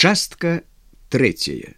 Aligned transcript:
Частка 0.00 0.64
третья. 1.10 1.74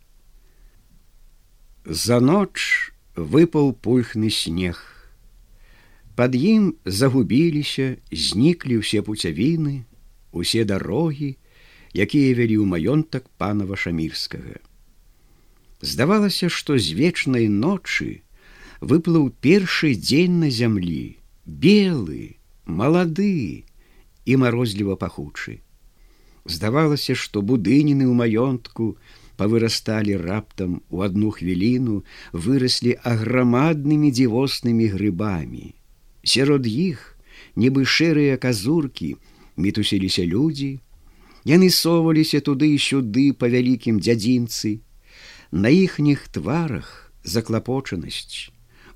За 1.85 2.21
ноч 2.21 2.93
выпаў 3.17 3.73
пульхны 3.75 4.31
снег. 4.31 4.79
Пад 6.15 6.37
ім 6.39 6.69
загубіліся, 6.87 7.99
зніклі 8.15 8.79
ўсе 8.79 9.03
пуцявіны, 9.03 9.75
усе 10.31 10.63
дарогі, 10.63 11.33
якія 11.99 12.39
вялі 12.39 12.63
ў 12.63 12.67
маёнтак 12.71 13.27
пана 13.43 13.67
вашамірскага. 13.67 14.63
Здавалася, 15.83 16.47
што 16.47 16.79
з 16.79 16.95
вечнай 16.95 17.51
ночы 17.51 18.23
выплыў 18.79 19.35
першы 19.43 19.99
дзень 19.99 20.39
на 20.47 20.55
зямлі, 20.63 21.19
белы, 21.43 22.39
малады 22.71 23.67
і 24.23 24.33
марозліва 24.47 24.95
пахучы 24.95 25.59
здавалася 26.45 27.15
што 27.15 27.43
будыніны 27.43 28.07
ў 28.07 28.15
маёнтку 28.15 28.97
павырасталі 29.37 30.17
раптам 30.23 30.83
у 30.91 31.03
одну 31.07 31.31
хвіліну 31.31 32.03
выраслі 32.33 32.97
аграмаднымі 33.03 34.11
дзівоснымі 34.11 34.87
грыбамі. 34.95 35.75
Сярод 36.23 36.67
іх 36.67 37.19
нібы 37.57 37.85
шэрыя 37.85 38.37
казуркі 38.37 39.17
мітусіліся 39.57 40.25
людзі. 40.27 40.79
Яны 41.45 41.71
соваліся 41.75 42.39
туды 42.41 42.75
і 42.75 42.79
сюды 42.79 43.33
па 43.35 43.51
вялікім 43.51 43.99
дзядзінцы. 43.99 44.79
На 45.51 45.69
іхніх 45.69 46.29
тварах 46.29 47.13
заклапочанасць. 47.25 48.53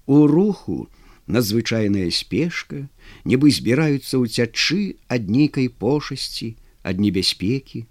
У 0.07 0.27
руху 0.31 0.87
надзвычайная 1.27 2.11
спешка 2.15 2.87
нібы 3.27 3.51
збіраюцца 3.51 4.23
ўцячы 4.23 5.03
ад 5.11 5.27
нейкай 5.27 5.67
пошасці 5.69 6.55
ад 6.87 7.03
небяспекі. 7.03 7.85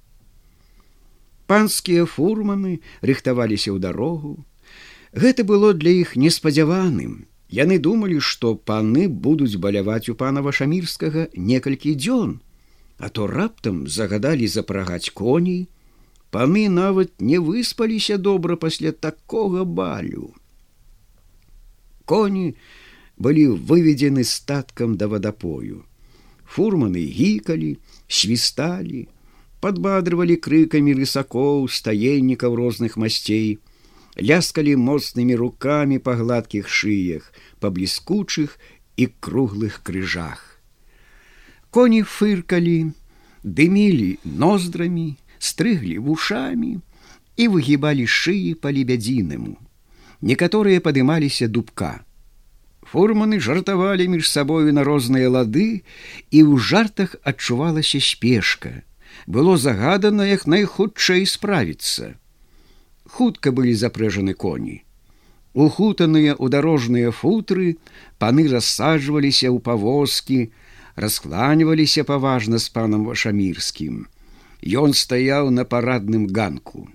Панскія 1.52 2.08
фурманы 2.10 2.80
рыхтаваліся 3.04 3.76
ў 3.76 3.80
дарогу. 3.84 4.42
Гэта 5.14 5.44
было 5.44 5.76
для 5.76 5.94
іх 6.02 6.16
неспадзяваным. 6.16 7.28
Яны 7.52 7.78
думалі, 7.78 8.18
што 8.20 8.56
паны 8.56 9.06
будуць 9.08 9.60
баляваць 9.62 10.10
у 10.10 10.16
пана 10.18 10.42
вашамірскага 10.42 11.28
некалькі 11.36 11.94
дзён, 11.94 12.40
а 12.98 13.10
то 13.10 13.28
раптам 13.28 13.86
загадалі 13.88 14.48
запрагаць 14.48 15.14
коней. 15.14 15.68
Паны 16.32 16.68
нават 16.68 17.14
не 17.22 17.38
выспаліся 17.40 18.18
добра 18.18 18.58
пасля 18.58 18.92
такога 18.92 19.64
балю. 19.64 20.34
Коні 22.06 22.56
былі 23.18 23.46
выведзены 23.70 24.24
статкам 24.24 24.98
да 24.98 25.08
вадапою 25.08 25.86
фурманы 26.46 27.02
гікалі, 27.02 27.78
свісталі, 28.08 29.08
падбадрывалі 29.60 30.38
крыкамі 30.38 30.94
рысакоў, 30.94 31.68
стаеннікаў 31.70 32.56
розных 32.56 32.98
масцей, 33.02 33.60
ляскалі 34.16 34.76
моцнымі 34.80 35.36
рукамі 35.36 36.00
па 36.00 36.16
гладкіх 36.16 36.70
шыях, 36.70 37.34
па 37.60 37.70
бліскучых 37.74 38.58
і 38.96 39.10
круглых 39.20 39.82
крыжах. 39.84 40.62
Коні 41.70 42.04
фыркалі, 42.08 42.94
дымілі 43.44 44.18
ноздрамі, 44.24 45.18
стрыглі 45.40 46.00
вушамі 46.00 46.80
і 47.36 47.48
выгібалі 47.52 48.08
шыі 48.08 48.56
па 48.56 48.72
лебядзінаму. 48.72 49.58
Некаторыя 50.22 50.80
падымаліся 50.80 51.52
дубка 51.52 52.06
фурманы 52.92 53.40
жартавалі 53.40 54.08
між 54.08 54.30
сабою 54.30 54.74
на 54.74 54.84
розныя 54.86 55.30
лады 55.30 55.82
і 56.32 56.40
ў 56.46 56.58
жартах 56.62 57.16
адчувалася 57.24 58.00
спешка. 58.00 58.86
Было 59.28 59.58
загадана 59.58 60.28
як 60.30 60.46
найхутчэй 60.46 61.26
справіцца. 61.26 62.16
Хутка 63.10 63.52
былі 63.52 63.74
запрэжаны 63.74 64.34
коні. 64.34 64.84
Ухутаныя 65.56 66.36
ў 66.36 66.46
дарожныя 66.52 67.10
футры 67.16 67.78
паны 68.20 68.46
рассаджваліся 68.52 69.50
ў 69.50 69.58
павозкі 69.64 70.52
раскланіваліся 70.96 72.04
паважна 72.04 72.60
з 72.60 72.70
панам 72.70 73.08
вашамірскім. 73.10 74.06
Ён 74.66 74.94
стаяў 74.94 75.50
на 75.50 75.66
парадным 75.66 76.28
ганку. 76.28 76.88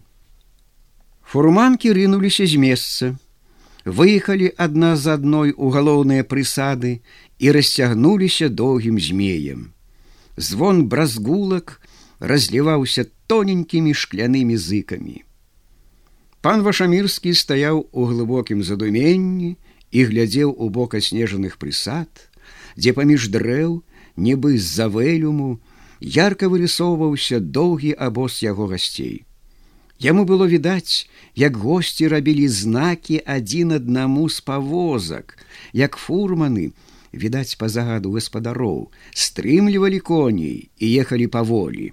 Фурманкі 1.25 1.93
рынуліся 1.95 2.47
з 2.47 2.57
месца 2.59 3.17
выехалі 3.85 4.53
адна 4.57 4.97
з 4.97 5.15
адной 5.17 5.53
у 5.57 5.71
галоўныя 5.71 6.25
прысады 6.25 7.01
і 7.39 7.53
расцягнуліся 7.57 8.49
доўгім 8.49 9.01
змеем. 9.01 9.73
Звон 10.37 10.87
бразгулак 10.87 11.81
разліваўся 12.21 13.07
тоненькімі 13.27 13.95
шклянымі 13.95 14.57
зыкамі. 14.57 15.25
Пан 16.41 16.63
вашамірскі 16.63 17.35
стаяў 17.35 17.89
у 17.93 18.05
глыбокім 18.09 18.63
задуменні 18.65 19.57
і 19.91 20.05
глядзеў 20.05 20.55
у 20.57 20.69
бок 20.69 20.95
аснежаных 20.95 21.57
прысад, 21.61 22.09
дзе 22.77 22.93
паміж 22.97 23.29
дрэў, 23.29 23.83
нібы 24.17 24.57
з-за 24.57 24.89
вэлюму, 24.89 25.61
ярка 26.01 26.49
вырысоўваўся 26.49 27.41
доўгі 27.41 27.93
абоз 27.97 28.41
яго 28.45 28.73
гасцей. 28.73 29.25
Яму 30.01 30.25
было 30.25 30.47
відаць, 30.49 31.09
як 31.37 31.57
госці 31.61 32.09
рабілі 32.09 32.49
знакі 32.49 33.21
адзін 33.27 33.77
аднаму 33.77 34.29
з 34.33 34.41
павозак, 34.41 35.37
як 35.77 36.01
фурманы, 36.01 36.73
відаць 37.13 37.61
па 37.61 37.69
загаду 37.69 38.17
гаспадароў, 38.17 38.89
стрымлівалі 39.13 40.01
коней 40.01 40.71
і 40.81 40.87
ехалі 41.05 41.29
паволі. 41.29 41.93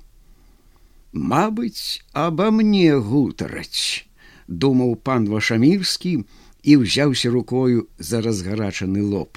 Мабыць, 1.11 1.99
аба 2.13 2.47
мне 2.51 2.95
гутараць, 2.95 4.07
думаў 4.47 4.95
пан 5.03 5.27
вашамірскі 5.27 6.23
і 6.63 6.79
ўзяўся 6.83 7.27
рукою 7.27 7.87
за 7.99 8.23
разгарачаны 8.23 9.03
лоб. 9.03 9.35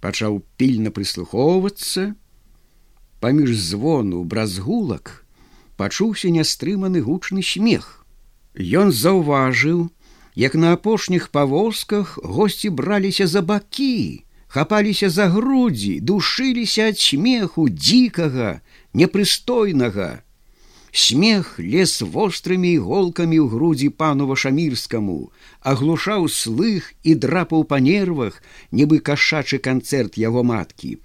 Пачаў 0.00 0.40
пільна 0.56 0.88
прыслухоўвацца, 0.96 2.16
паміж 3.20 3.52
звону 3.52 4.24
бразгулак, 4.24 5.28
пачуўся 5.80 6.28
нястрыманы 6.28 7.00
гучны 7.00 7.42
смех. 7.42 8.04
Ён 8.54 8.92
заўважыў, 8.92 9.88
як 10.36 10.54
на 10.54 10.72
апошніх 10.76 11.28
павозках 11.32 12.18
госці 12.22 12.68
браліся 12.80 13.26
за 13.26 13.40
бакі, 13.40 14.24
хапаліся 14.48 15.08
за 15.10 15.28
грудзі, 15.32 16.00
душыліся 16.00 16.90
ад 16.92 16.98
смеху 16.98 17.68
дзікага, 17.68 18.60
непрыстойнага. 18.92 20.20
Смех 20.92 21.54
лес 21.62 22.02
вострымі 22.02 22.74
іголкамі 22.76 23.38
ў 23.38 23.46
грудзі 23.48 23.88
пану 23.94 24.26
вашамірскаму, 24.26 25.30
аглушаў 25.62 26.26
слых 26.26 26.90
і 27.06 27.14
драпаў 27.14 27.62
па 27.62 27.78
нервах, 27.78 28.42
нібы 28.74 28.98
кашачы 28.98 29.62
канцэрт 29.62 30.18
яго 30.18 30.42
маткі. 30.42 30.98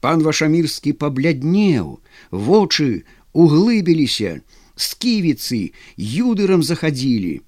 Пан 0.00 0.24
вашамірскі 0.26 0.92
пабляднеў, 0.98 2.00
вочы 2.32 3.04
углыбіліся, 3.32 4.40
сківіцы 4.76 5.72
юдырам 5.96 6.62
захадзілі. 6.62 7.40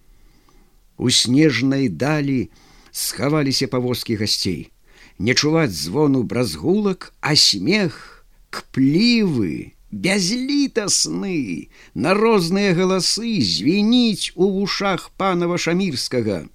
У 0.98 1.10
снежнай 1.10 1.88
далі 1.88 2.50
схаваліся 2.92 3.66
павозкі 3.68 4.16
гасцей. 4.16 4.70
Не 5.18 5.34
чуваць 5.34 5.72
звону 5.72 6.22
бразгулак, 6.22 7.14
а 7.20 7.36
смех, 7.36 8.24
кплівы, 8.50 9.74
бязлітасны, 9.92 11.68
на 11.94 12.14
розныя 12.14 12.72
галасы 12.74 13.40
звініць 13.44 14.32
у 14.34 14.48
вушах 14.50 15.10
пана 15.16 15.46
вашамірскага. 15.46 16.48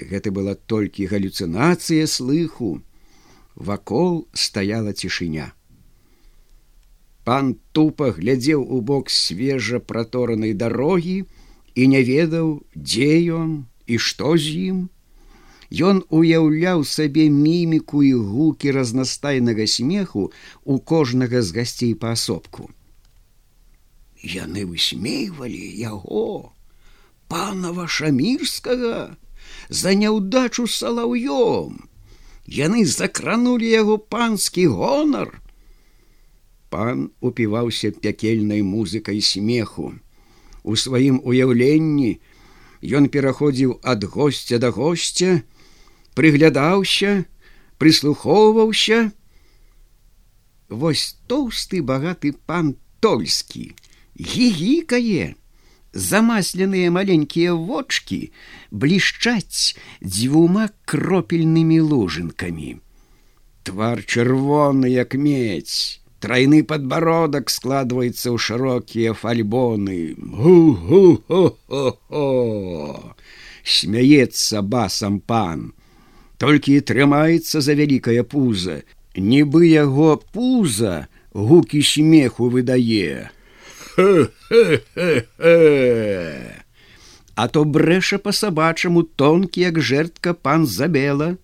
Гэта 0.00 0.32
была 0.32 0.54
толькі 0.54 1.06
галюцынацыя 1.06 2.06
слыху. 2.06 2.82
Вакол 3.54 4.26
стаяла 4.32 4.92
цішыня. 4.92 5.52
Пан 7.30 7.50
тупа 7.70 8.06
глядзеў 8.14 8.62
у 8.76 8.80
бок 8.86 9.10
свежа 9.14 9.78
праторанай 9.78 10.50
дарогі 10.60 11.18
і 11.78 11.82
не 11.90 11.98
ведаў, 12.06 12.48
дзе 12.74 13.10
ён 13.34 13.50
і 13.86 13.98
што 14.06 14.32
з 14.34 14.54
ім. 14.70 14.78
Ён 15.70 16.00
уяўляў 16.10 16.82
сабе 16.92 17.28
міміку 17.30 18.02
і 18.02 18.10
гукі 18.30 18.74
разнастайнага 18.74 19.66
смеху 19.70 20.24
у 20.64 20.78
кожнага 20.92 21.42
з 21.46 21.54
гасцей 21.58 21.92
паасобку. 21.94 22.66
Яны 24.26 24.66
высмейвалі 24.66 25.62
яго, 25.82 26.50
панава 27.30 27.86
шамірскага, 27.98 29.14
за 29.68 29.94
няўдачу 29.94 30.66
салаўём. 30.66 31.78
Яны 32.58 32.82
закранулі 32.96 33.70
яго 33.70 33.98
панскі 34.16 34.66
гонар, 34.74 35.30
пан 36.70 37.10
упіваўся 37.20 37.90
пякельнай 37.90 38.62
музыкай 38.62 39.20
смеху. 39.20 39.92
У 40.62 40.76
сваім 40.76 41.20
уяўленні 41.24 42.18
ён 42.82 43.08
пераходзіў 43.12 43.80
ад 43.82 44.04
госця 44.04 44.58
да 44.62 44.70
госця, 44.70 45.42
прыглядаўся, 46.14 47.24
прыслухоўваўся. 47.78 49.10
Вось 50.68 51.18
тоўсты 51.26 51.82
багаты 51.82 52.32
пан 52.46 52.76
тольскі, 53.00 53.74
гігікае. 54.14 55.34
Замасленыя 55.92 56.90
маленькія 56.94 57.52
вочки 57.54 58.30
блішчаць 58.70 59.74
дзвюма 59.98 60.70
кропельнымі 60.86 61.80
лужынкамі. 61.82 62.78
Твар 63.66 64.04
чырвоны, 64.06 64.86
як 64.86 65.18
медь, 65.18 65.99
тройны 66.20 66.62
подбородак 66.62 67.50
складывается 67.50 68.30
ў 68.30 68.38
шырокія 68.38 69.14
фальбоны. 69.14 70.14
Гу-гу-хо-хо-хо! 70.20 73.16
Смяецца 73.64 74.62
басам 74.62 75.20
пан, 75.20 75.72
толькі 76.38 76.76
і 76.76 76.80
трымаецца 76.84 77.60
за 77.64 77.74
вялікае 77.76 78.22
пуза, 78.24 78.82
нібы 79.16 79.66
яго 79.72 80.16
пуза 80.32 81.08
гукі 81.32 81.82
смеху 81.82 82.48
выдае. 82.52 83.30
А 87.34 87.48
то 87.48 87.64
брэша 87.64 88.18
по 88.18 88.32
сабачаму 88.32 89.02
тонкі 89.02 89.60
як 89.60 89.80
жертка 89.80 90.34
пан 90.34 90.66
забела 90.66 91.36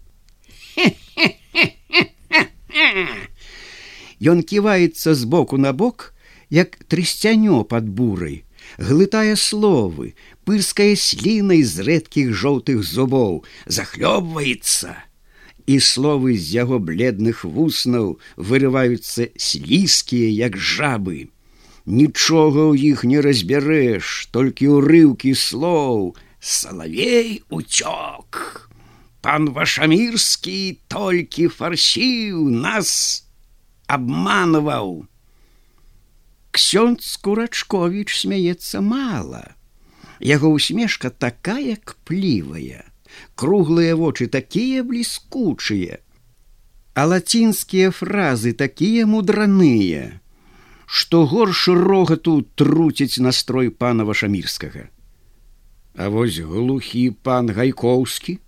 Ён 4.21 4.43
ківаецца 4.43 5.15
з 5.15 5.25
боку 5.25 5.57
на 5.59 5.73
бок 5.73 6.15
як 6.51 6.77
трысцянё 6.89 7.65
под 7.65 7.89
бурай 7.89 8.47
глытае 8.79 9.37
словы 9.37 10.15
пырскае 10.45 10.95
слінай 10.97 11.63
з 11.63 11.87
рэдкіх 11.89 12.33
жоўтых 12.33 12.83
зубоў 12.83 13.45
захлёбваецца. 13.67 14.95
І 15.67 15.79
словы 15.83 16.39
з 16.39 16.55
яго 16.55 16.79
бледных 16.79 17.43
вуснаў 17.45 18.19
вырываюцца 18.37 19.29
слізкія 19.35 20.31
як 20.31 20.57
жабы. 20.57 21.29
Нічога 21.87 22.71
ў 22.71 22.95
іх 22.95 23.03
не 23.03 23.19
разбярэш 23.23 24.31
толькі 24.31 24.79
ўрыўкі 24.79 25.35
слоў 25.35 26.15
салавей 26.39 27.43
уцёк! 27.51 28.71
Пан 29.27 29.51
вашамірскі 29.51 30.79
толькі 30.87 31.51
фарсіў 31.51 32.47
нас 32.47 33.26
обманываў 33.87 35.07
ксёнд 36.57 37.07
курачкович 37.23 38.17
смяецца 38.19 38.81
мала 38.81 39.45
яго 40.33 40.53
усмешка 40.59 41.11
такая 41.11 41.79
кплівая 41.93 42.85
круглыя 43.35 43.97
вочы 43.97 44.27
такія 44.27 44.83
бліскучыя 44.83 46.03
а 46.95 47.03
лацінскія 47.15 47.91
фразы 47.93 48.53
такія 48.67 49.07
мудраныя 49.07 50.07
што 50.87 51.27
горш 51.27 51.67
рогату 51.69 52.43
труціць 52.55 53.19
настрой 53.19 53.71
пана 53.71 54.05
вашамірскага. 54.05 54.89
А 55.97 56.09
вось 56.09 56.39
глухі 56.39 57.11
пан 57.11 57.51
гайкоўскі. 57.51 58.39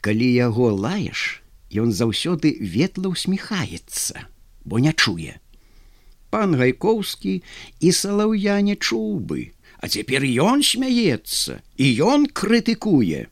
Калі 0.00 0.28
яго 0.32 0.72
лаеш, 0.72 1.39
ён 1.74 1.94
заўсёды 1.94 2.56
ветла 2.60 3.14
ўсміхаецца, 3.14 4.26
бо 4.64 4.78
не 4.78 4.92
чуе. 4.92 5.38
Пан 6.30 6.54
гайкоўскі 6.54 7.42
і 7.80 7.88
салаўя 7.90 8.60
не 8.62 8.76
чуў 8.76 9.18
бы, 9.18 9.50
а 9.78 9.88
цяпер 9.88 10.22
ён 10.22 10.62
смяецца 10.62 11.62
і 11.76 11.86
ён 12.06 12.26
крытыкуе 12.30 13.26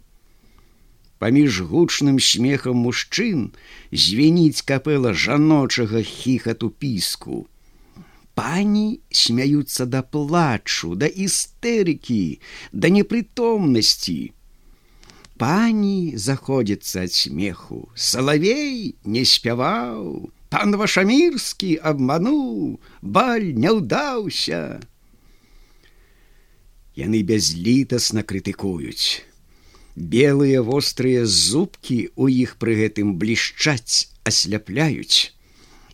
паміж 1.19 1.63
гучным 1.71 2.19
смехам 2.23 2.83
мужчын 2.87 3.51
звеніць 3.93 4.63
капэла 4.63 5.13
жаночага 5.13 6.03
хіхату 6.03 6.71
піску. 6.71 7.47
Пані 8.39 9.01
смяюцца 9.11 9.87
да 9.87 10.03
плачу, 10.03 10.95
да 10.95 11.11
істэрыкі, 11.11 12.39
да 12.73 12.89
непрытомнасці. 12.95 14.31
Пані 15.39 16.19
заходзіцца 16.19 17.07
ад 17.07 17.13
смеху, 17.15 17.87
Салавей 17.95 18.99
не 19.07 19.23
спяваў, 19.23 20.31
пан 20.51 20.75
вашамірскі 20.81 21.77
абмануў, 21.91 22.81
баль 23.03 23.55
не 23.55 23.71
ўдаўся. 23.71 24.83
Яны 26.99 27.23
бязлітасна 27.23 28.27
крытыкуюць. 28.27 29.23
Белыя 29.95 30.63
вострыя 30.67 31.23
зубкі 31.23 32.11
у 32.19 32.27
іх 32.27 32.59
пры 32.59 32.75
гэтым 32.83 33.15
блішчаць 33.23 34.11
асляпляюць. 34.27 35.31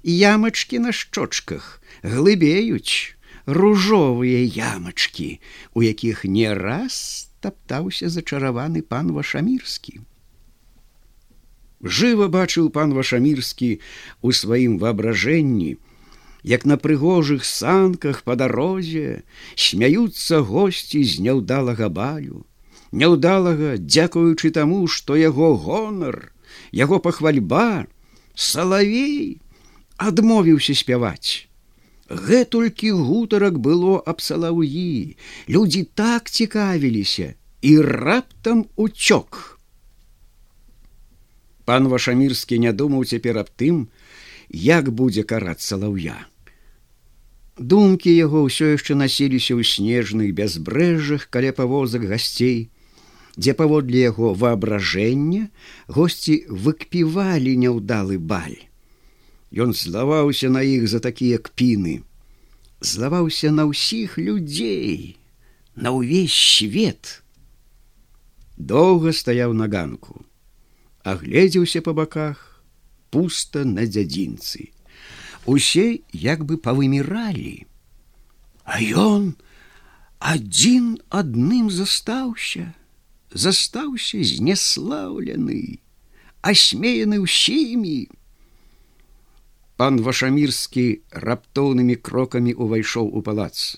Ямачки 0.05 0.81
на 0.81 0.93
шчочках 0.93 1.85
глыбеюць. 2.01 3.13
Ружовыя 3.45 4.41
ямачки 4.41 5.41
у 5.77 5.85
якіх 5.85 6.25
не 6.25 6.49
раз 6.57 7.29
таптаўся 7.47 8.11
зачараваны 8.17 8.83
пан 8.83 9.13
вашамірскі. 9.17 10.01
Жыва 11.85 12.29
бачыў 12.33 12.71
пан 12.75 12.95
вашамірскі 12.97 13.71
у 14.23 14.33
сваім 14.33 14.79
воображэнні 14.83 15.77
як 16.45 16.65
на 16.69 16.77
прыгожых 16.77 17.45
санках 17.49 18.23
по 18.25 18.37
дарозе 18.37 19.25
смяюцца 19.57 20.41
госці 20.41 21.01
з 21.05 21.25
няўдалага 21.25 21.89
балю. 21.89 22.45
Няўдалага 22.93 23.77
дзякуючы 23.81 24.53
таму 24.57 24.87
што 24.87 25.17
яго 25.17 25.57
гонар 25.57 26.31
яго 26.73 27.01
пахвальба 27.01 27.87
салавей 28.35 29.41
адмовіўся 29.97 30.77
спяваць 30.79 31.49
гэтулькі 32.15 32.91
гутарак 32.93 33.59
было 33.59 33.99
аб 34.01 34.21
салаўі. 34.21 35.17
Людзі 35.49 35.83
так 35.95 36.31
цікавіліся 36.31 37.35
і 37.63 37.73
раптам 37.81 38.67
уцёк. 38.77 39.59
Пан 41.65 41.89
вашамірскі 41.89 42.59
не 42.61 42.73
думаў 42.73 43.05
цяпер 43.05 43.41
аб 43.41 43.49
тым 43.57 43.89
як 44.51 44.93
будзе 44.93 45.25
караць 45.25 45.65
салаўя. 45.65 46.17
Думкі 47.57 48.11
яго 48.13 48.45
ўсё 48.47 48.75
яшчэ 48.75 48.99
насіліся 48.99 49.55
ў 49.55 49.63
снежных 49.65 50.35
бязбрэжжах 50.35 51.31
каля 51.31 51.55
павозак 51.57 52.05
гасцей 52.11 52.69
дзе 53.37 53.55
паводле 53.55 54.03
яго 54.11 54.35
воображэння 54.35 55.49
госці 55.89 56.37
выкпівалі 56.51 57.57
няўдалы 57.65 58.19
баль. 58.19 58.59
Ён 59.55 59.73
злаваўся 59.73 60.51
на 60.51 60.63
іх 60.67 60.89
за 60.91 60.99
такія 60.99 61.39
кпіны, 61.39 62.03
злаваўся 62.81 63.53
на 63.55 63.67
ўсіх 63.71 64.19
людзей, 64.19 65.17
на 65.75 65.95
ўвесь 65.95 66.35
свет. 66.35 67.23
Доўга 68.59 69.15
стаяў 69.15 69.55
на 69.55 69.71
ганку, 69.71 70.27
агледзеўся 71.03 71.83
па 71.87 71.95
баках, 71.95 72.65
пуста 73.11 73.63
на 73.63 73.87
дзядзінцы. 73.87 74.75
Усе 75.47 76.01
як 76.13 76.43
бы 76.49 76.57
павыміралі, 76.57 77.67
А 78.65 78.81
ён 78.81 79.37
адзін 80.19 80.97
адным 81.13 81.69
застаўся 81.69 82.73
застаўся 83.35 84.23
знеслаўлены, 84.25 85.81
асмеяны 86.41 87.19
ўсімі. 87.21 88.09
Пан 89.85 89.99
вашамірскі 90.01 90.83
раптоўнымі 91.29 91.95
крокамі 92.09 92.53
увайшоў 92.57 93.09
у 93.19 93.21
палац. 93.25 93.77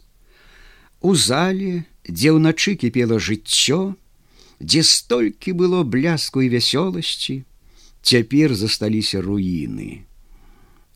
У 1.02 1.14
зале, 1.18 1.82
дзе 2.06 2.30
ўначы 2.36 2.74
кіпела 2.78 3.18
жыццё, 3.18 3.78
дзе 4.62 4.82
столькі 4.86 5.54
было 5.62 5.82
бляску 5.82 6.44
і 6.46 6.52
вясёласці, 6.52 7.42
цяпер 8.06 8.54
засталіся 8.54 9.18
руіны. 9.18 10.06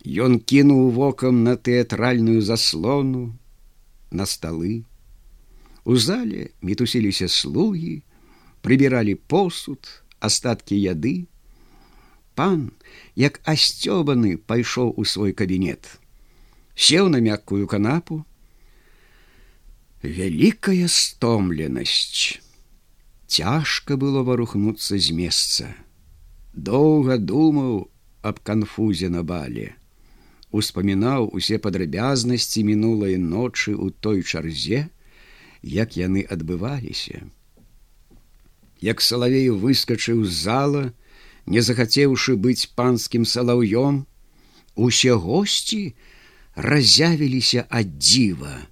Ён 0.07 0.39
кінуў 0.39 0.95
вокам 0.95 1.43
на 1.43 1.57
тэатральную 1.59 2.39
заслону, 2.39 3.35
на 4.15 4.31
сталы. 4.31 4.87
У 5.83 5.99
зале 5.99 6.55
мітусіліся 6.63 7.27
слугі, 7.27 8.07
прыбіралі 8.63 9.19
посуд, 9.27 9.91
астаткі 10.23 10.79
яды. 10.79 11.27
Пан, 12.35 12.71
як 13.17 13.41
асцёбаны, 13.45 14.37
пайшоў 14.39 14.95
у 14.97 15.05
свой 15.05 15.33
кабінет, 15.33 15.87
сеў 16.75 17.09
на 17.09 17.21
мяккую 17.21 17.67
канапу. 17.67 18.25
Вялікая 20.03 20.89
стомленасць. 20.89 22.41
Цяжка 23.27 23.97
было 23.97 24.23
варухнуцца 24.27 24.99
з 24.99 25.13
месца. 25.15 25.75
Доўга 26.55 27.19
думаў 27.19 27.91
аб 28.23 28.41
канфузе 28.43 29.09
на 29.09 29.23
бале. 29.23 29.75
Успамінаў 30.51 31.29
усе 31.39 31.59
падрабязнасці 31.63 32.65
мінулай 32.67 33.21
ночы 33.21 33.77
ў 33.77 33.95
той 34.01 34.25
чарзе, 34.25 34.89
як 35.63 35.95
яны 36.01 36.25
адбываліся 36.27 37.23
як 38.81 39.01
салавею 39.01 39.57
выскачыў 39.61 40.25
з 40.25 40.33
зала, 40.33 40.85
не 41.47 41.61
захацеўшы 41.63 42.37
быць 42.37 42.71
панскім 42.75 43.25
салаўём, 43.25 44.05
усе 44.75 45.15
госці 45.15 45.95
разявіліся 46.55 47.67
ад 47.69 47.99
дзіва. 47.99 48.67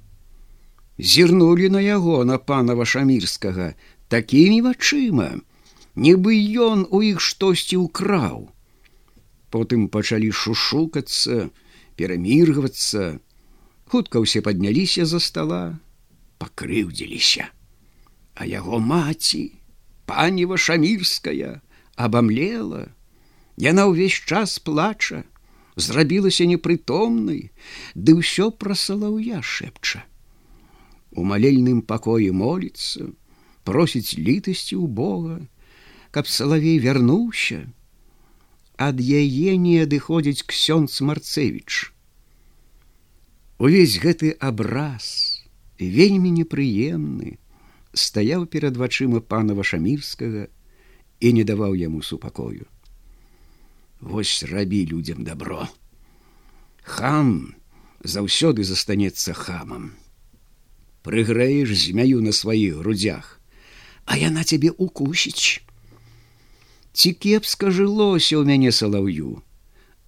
Зірнулі 0.99 1.69
на 1.69 1.81
яго 1.81 2.25
на 2.25 2.39
пана 2.39 2.75
вашамірскага 2.75 3.75
такімі 4.09 4.61
вачыма, 4.67 5.41
нібы 5.95 6.35
ён 6.59 6.87
у 6.91 7.03
іх 7.03 7.21
штосьці 7.21 7.85
ўкраў. 7.87 8.51
Потым 9.51 9.89
пачалі 9.89 10.33
шушукацца, 10.33 11.49
пераміргвацца, 11.97 13.19
хутка 13.89 14.21
ўсе 14.21 14.43
падняліся 14.45 15.07
за 15.07 15.21
стола, 15.23 15.79
пакрыўдзіліся. 16.39 17.49
А 18.35 18.47
яго 18.47 18.79
маці, 18.79 19.55
пані 20.07 20.45
вашамірская, 20.51 21.61
абамлела, 21.99 22.87
Яна 23.59 23.91
ўвесь 23.91 24.23
час 24.23 24.63
плача, 24.63 25.25
зрабілася 25.75 26.47
непрытомнай, 26.47 27.51
ды 27.99 28.15
ўсё 28.23 28.55
пра 28.55 28.79
салаўя 28.79 29.43
шэпча. 29.43 30.07
У 31.11 31.27
малельным 31.27 31.83
пакоі 31.83 32.31
моліцца, 32.31 33.11
просіць 33.67 34.15
літасці 34.15 34.79
ў 34.79 34.87
Бога, 34.87 35.37
каб 36.15 36.31
салавей 36.31 36.79
вярнуўся, 36.79 37.67
ад 38.79 39.03
яе 39.03 39.59
не 39.59 39.83
адыходзіць 39.83 40.47
ксёнц 40.47 41.03
марцевич. 41.03 41.91
Увесь 43.59 43.99
гэты 43.99 44.39
абраз 44.39 45.43
вельмі 45.83 46.31
непрыемны 46.31 47.43
стаяў 47.91 48.47
перад 48.47 48.79
вачыма 48.79 49.19
пана 49.19 49.59
вашамірскага 49.59 50.47
і 51.21 51.33
не 51.33 51.45
даваў 51.45 51.75
яму 51.75 52.03
супакою. 52.03 52.67
Вось 54.01 54.43
рабі 54.43 54.87
людям 54.87 55.25
добро. 55.25 55.69
Хам 56.83 57.55
заўсёды 58.05 58.63
застанецца 58.65 59.35
хамам. 59.35 59.93
Прыгрэеш 61.03 61.75
змяю 61.75 62.23
на 62.23 62.33
сваіх 62.33 62.79
грудях, 62.79 63.41
а 64.05 64.17
яна 64.17 64.45
цябе 64.45 64.71
укусіць. 64.71 65.63
Ці 66.93 67.13
кепска 67.13 67.71
жылося 67.71 68.39
ў 68.39 68.45
мяне 68.47 68.71
салаўю, 68.73 69.43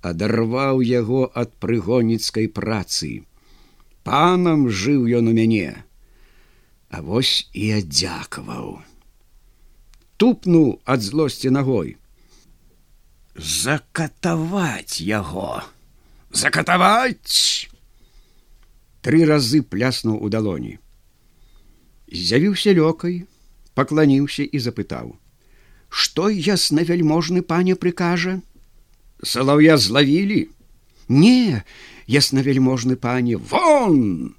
адарваў 0.02 0.82
яго 0.82 1.26
ад 1.34 1.54
прыгоніцкай 1.62 2.48
працы. 2.48 3.26
Панам 4.02 4.70
жыў 4.70 5.06
ён 5.20 5.28
у 5.30 5.34
мяне, 5.36 5.84
А 6.90 7.00
вось 7.06 7.46
і 7.54 7.70
аддзякаваў. 7.78 8.82
Тупнуў 10.20 10.68
ад 10.84 11.00
злосці 11.00 11.50
ногой 11.56 11.96
закатаваць 13.40 15.00
яго! 15.00 15.62
Закатаваць! 16.30 17.68
Три 19.00 19.24
разы 19.24 19.62
пляснуў 19.62 20.20
у 20.20 20.28
далоні. 20.28 20.76
З'явіўся 22.12 22.76
лёкай 22.76 23.24
пакланіўся 23.74 24.44
і 24.44 24.58
запытаў. 24.60 25.16
Что 25.88 26.28
ясна 26.28 26.84
вяльможны 26.84 27.40
пане 27.42 27.74
прыкажа? 27.74 28.40
Салаўя 29.22 29.78
злавілі? 29.78 30.50
Не 31.08 31.64
ясна 32.06 32.44
вельможны 32.44 32.96
пане 32.96 33.40
вон! 33.40 34.36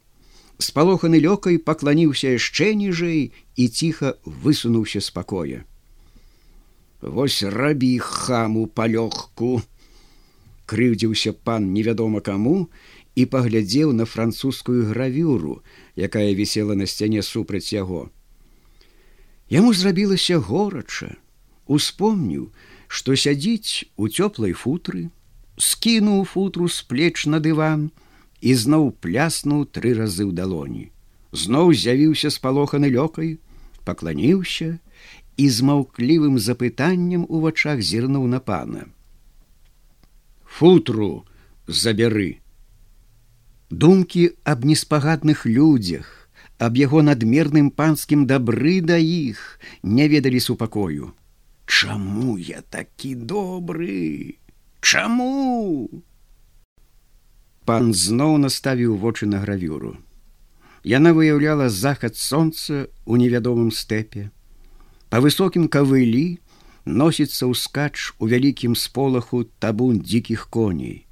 Спалоханы 0.62 1.18
лёкай 1.18 1.58
пакланіўся 1.58 2.38
яшчэ 2.38 2.76
ніжэй 2.78 3.34
і 3.58 3.68
ціха 3.68 4.14
высунуўся 4.26 5.02
спакоя 5.02 5.66
Вось 7.02 7.42
рабі 7.44 7.98
хаму 7.98 8.68
палёгку. 8.70 9.62
Крыўдзіўся 10.70 11.34
пан 11.34 11.74
невядома 11.74 12.22
каму 12.22 12.70
і 13.18 13.26
паглядзеў 13.26 13.92
на 13.92 14.06
французскую 14.06 14.86
гравюру, 14.86 15.66
якая 15.98 16.30
вісела 16.38 16.78
на 16.78 16.86
сцяне 16.86 17.26
супраць 17.26 17.74
яго. 17.74 18.14
Яму 19.50 19.74
зрабілася 19.74 20.38
горача, 20.38 21.18
успомніў, 21.66 22.54
што 22.88 23.18
сядзіць 23.18 23.90
у 23.98 24.08
цёплай 24.08 24.54
футры, 24.54 25.10
скінуў 25.58 26.24
футру 26.24 26.70
з 26.70 26.86
плеч 26.86 27.26
на 27.26 27.42
дыван 27.42 27.90
і 28.42 28.54
зноў 28.54 28.94
пляснуў 29.02 29.66
тры 29.74 29.98
разы 29.98 30.24
ў 30.30 30.38
далоні. 30.38 30.94
Зноў 31.34 31.74
з'явіўся 31.74 32.30
спалоханы 32.30 32.94
лёкай, 32.94 33.42
пакланіўся, 33.84 34.78
і 35.38 35.50
з 35.50 35.68
маўклівым 35.68 36.40
запытаннем 36.40 37.26
у 37.30 37.42
вачах 37.46 37.82
зірнуў 37.82 38.28
на 38.28 38.40
пана. 38.40 38.88
Футру 40.46 41.26
забяры. 41.68 42.40
Думкі 43.70 44.36
аб 44.44 44.66
неспагадных 44.66 45.46
людзях, 45.46 46.28
аб 46.60 46.78
яго 46.78 47.02
надмерным 47.02 47.72
панскім 47.72 48.28
дабры 48.28 48.82
да 48.82 48.98
іх 48.98 49.60
не 49.84 50.08
ведалі 50.12 50.40
супакою. 50.40 51.14
Чаму 51.66 52.38
я 52.38 52.62
такі 52.62 53.16
добры? 53.16 54.36
Чаму? 54.82 55.88
Пан 57.66 57.94
зноў 57.94 58.38
наставіў 58.38 58.98
вочы 58.98 59.26
на 59.26 59.40
гравюру. 59.40 59.96
Яна 60.84 61.14
выяўляла 61.14 61.70
захад 61.70 62.18
сонца 62.18 62.90
ў 63.06 63.14
невядомым 63.24 63.72
стэпе 63.72 64.30
по 65.12 65.20
высокім 65.20 65.68
кавылі 65.68 66.40
носіцца 66.88 67.52
ўскач 67.52 68.16
у 68.24 68.32
вялікім 68.32 68.80
сполаху 68.80 69.44
табун 69.60 70.00
дзікіх 70.00 70.48
коней. 70.48 71.04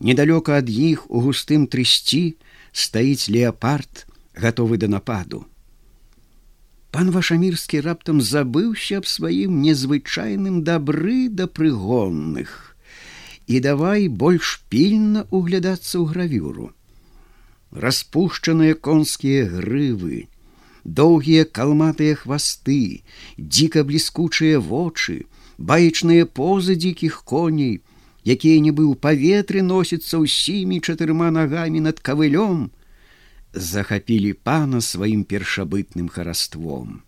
Недалёка 0.00 0.56
ад 0.64 0.72
іх 0.72 1.04
у 1.12 1.20
густым 1.20 1.68
трысці 1.68 2.40
стаіць 2.72 3.28
леапард, 3.28 4.08
гатовы 4.32 4.80
да 4.80 4.88
нападу. 4.88 5.44
Пан 6.88 7.12
вашамірскі 7.12 7.84
раптам 7.84 8.24
забыўся 8.24 9.04
аб 9.04 9.06
сваім 9.12 9.60
незвычайным 9.60 10.62
дабры 10.64 11.28
да 11.28 11.44
прыгонных 11.44 12.74
і 13.46 13.60
давай 13.60 14.08
больш 14.08 14.64
пільна 14.72 15.28
углядацца 15.28 16.00
ў 16.00 16.08
гравюру. 16.08 16.72
Распушчаныя 17.76 18.72
конскія 18.72 19.44
грывы, 19.44 20.32
доўгія 20.84 21.44
калматыя 21.44 22.14
хвасты, 22.14 23.04
дзіка 23.38 23.84
бліскучыя 23.84 24.60
вочы, 24.60 25.24
баечныя 25.58 26.26
позы 26.26 26.76
дзікіх 26.76 27.24
коней, 27.24 27.80
якія 28.24 28.60
нібы 28.60 28.84
ў 28.88 28.94
паветры 28.96 29.64
носяцца 29.64 30.20
ўсімі 30.20 30.80
чатырма 30.80 31.30
нагамі 31.30 31.80
над 31.84 32.00
кавылём, 32.00 32.70
захапілі 33.52 34.34
пана 34.44 34.80
сваім 34.80 35.24
першабытным 35.24 36.08
хараством. 36.08 37.03